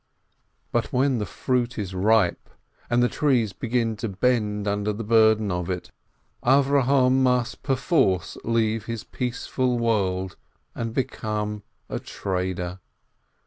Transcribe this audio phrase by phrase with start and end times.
[0.71, 2.49] But when the fruit is ripe,
[2.89, 5.91] and the trees begin to bend under the burden of it,
[6.43, 10.37] Avrohom must perforce leave his peaceful world,
[10.73, 12.79] and become a trader.